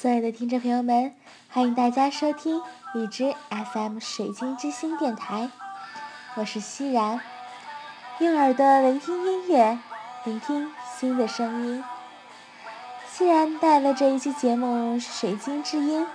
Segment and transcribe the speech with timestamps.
[0.00, 1.12] 所有的听众朋友们，
[1.50, 2.62] 欢迎大家收听
[2.94, 5.50] 荔枝 FM 水晶之星电台，
[6.36, 7.20] 我是熙然，
[8.20, 9.76] 用耳朵聆听音乐，
[10.22, 11.82] 聆听新的声音。
[13.10, 16.06] 熙然带来这一期节目是水晶之音，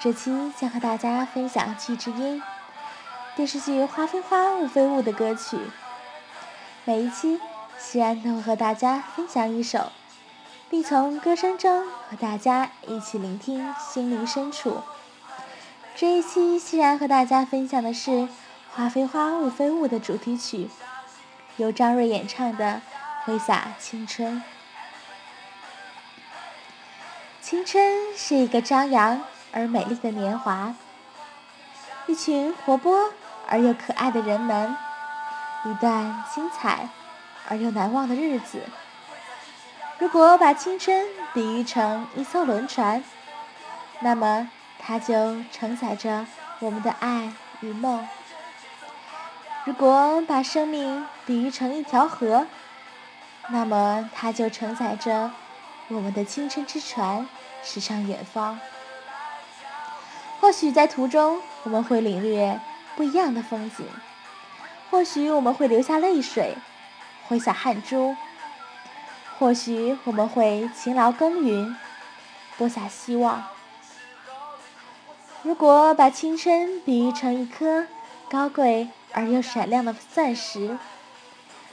[0.00, 2.40] 这期将和大家分享《季之音》
[3.36, 5.58] 电视剧《花非花雾非雾》的歌曲。
[6.86, 7.38] 每一期，
[7.78, 9.92] 熙然都会和大家分享一首。
[10.68, 14.82] 并从歌声中和大家一起聆听心灵深处。
[15.94, 18.10] 这一期，欣然和大家分享的是
[18.74, 20.68] 《花非花，雾非雾》的主题曲，
[21.56, 22.82] 由张睿演唱的
[23.24, 24.36] 《挥洒青春》。
[27.40, 30.74] 青春是一个张扬而美丽的年华，
[32.06, 33.12] 一群活泼
[33.46, 34.76] 而又可爱的人们，
[35.64, 36.88] 一段精彩
[37.48, 38.60] 而又难忘的日子。
[39.98, 43.02] 如果把青春比喻成一艘轮船，
[44.00, 46.26] 那么它就承载着
[46.58, 48.06] 我们的爱与梦；
[49.64, 52.46] 如果把生命比喻成一条河，
[53.48, 55.30] 那么它就承载着
[55.88, 57.26] 我们的青春之船
[57.62, 58.60] 驶向远方。
[60.40, 62.60] 或许在途中我们会领略
[62.96, 63.86] 不一样的风景，
[64.90, 66.54] 或许我们会流下泪水，
[67.28, 68.14] 挥洒汗珠。
[69.38, 71.76] 或许我们会勤劳耕耘，
[72.56, 73.44] 播撒希望。
[75.42, 77.86] 如果把青春比喻成一颗
[78.30, 80.78] 高贵而又闪亮的钻石，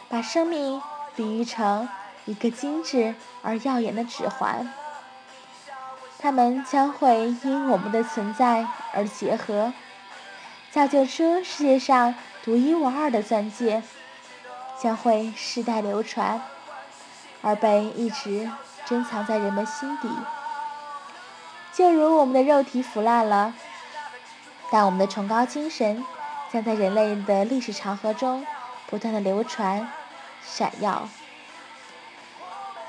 [0.10, 0.82] 把生命
[1.16, 1.88] 比喻成
[2.26, 4.72] 一个精致而耀眼的指环，
[6.20, 9.74] 它们将会因我们的存在而结合，
[10.70, 13.82] 造就出世界上独一无二的钻戒，
[14.80, 16.42] 将会世代流传。
[17.44, 18.50] 而被一直
[18.86, 20.10] 珍藏在人们心底，
[21.74, 23.54] 就如我们的肉体腐烂了，
[24.72, 26.04] 但我们的崇高精神
[26.52, 28.48] 将在人类的历史长河中
[28.88, 29.90] 不断的流传、
[30.42, 31.10] 闪耀。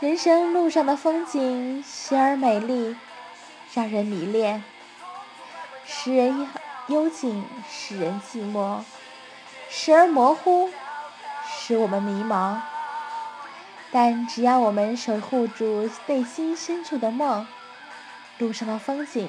[0.01, 2.97] 人生路上的风景时而美丽，
[3.73, 4.63] 让人迷恋；
[5.85, 6.49] 时人
[6.87, 8.83] 幽静，使人寂寞；
[9.69, 10.71] 时而模糊，
[11.45, 12.61] 使我们迷茫。
[13.95, 17.47] 但只要我们守护住内心深处的梦，
[18.39, 19.29] 路上的风景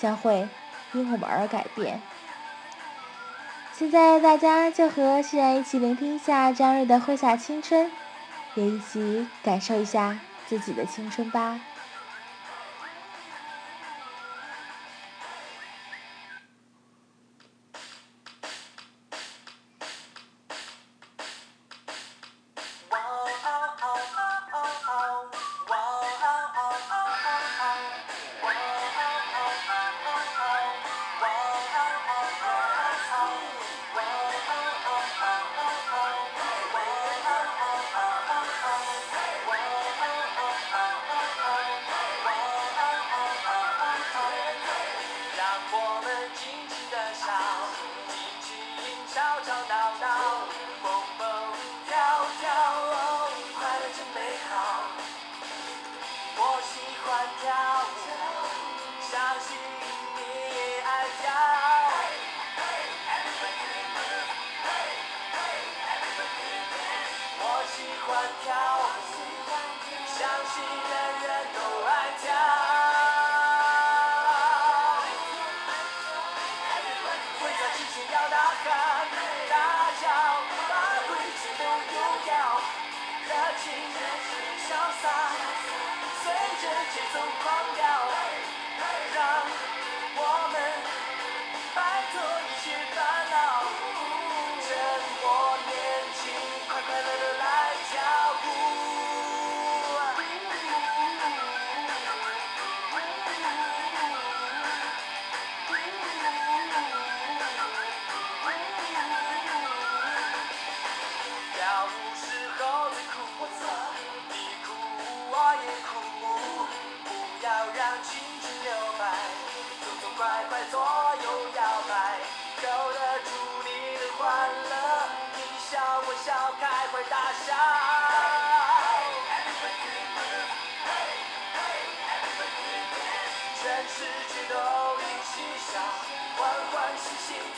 [0.00, 0.48] 将会
[0.94, 2.00] 因我们而改变。
[3.74, 7.86] 现在大家就和欣然一起聆听一下张睿的《挥洒青春》，
[8.54, 11.60] 也一起感受一下自己的青春吧。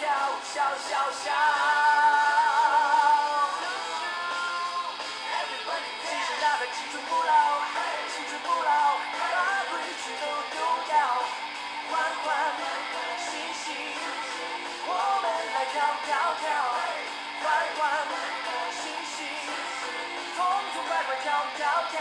[0.03, 0.09] 笑
[0.53, 0.59] 笑
[0.89, 0.91] 笑
[1.23, 1.31] 笑。
[6.03, 7.31] 其实那个青春不老，
[8.13, 8.99] 青春不老，
[9.31, 9.35] 把
[9.71, 9.73] 规
[10.03, 10.59] 矩都丢
[10.89, 10.93] 掉，
[11.89, 11.93] 欢
[12.25, 12.27] 欢
[13.19, 13.31] 喜
[13.63, 13.65] 喜，
[14.87, 14.91] 我
[15.23, 15.75] 们来跳
[16.05, 16.11] 跳
[16.43, 16.45] 跳，
[17.41, 17.47] 欢
[17.79, 17.81] 欢
[18.73, 19.17] 喜喜，
[20.37, 20.39] 痛
[20.75, 21.25] 痛快快跳
[21.57, 21.61] 跳
[21.93, 21.97] 跳，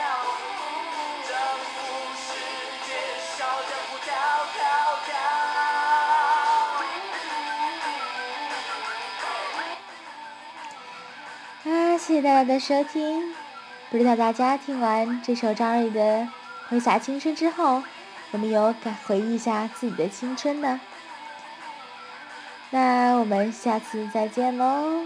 [1.29, 1.31] 江
[1.69, 1.77] 湖
[2.17, 2.25] 世
[2.87, 2.89] 界
[3.37, 3.39] 笑
[3.69, 4.09] 江湖跳
[4.57, 4.70] 跳。
[12.01, 13.31] 谢谢大家的收听。
[13.91, 16.01] 不知道大家听完这首张睿的
[16.67, 17.83] 《挥洒青春》之后，
[18.31, 20.81] 有没有感回忆一下自己的青春呢？
[22.71, 25.05] 那我们下次再见喽。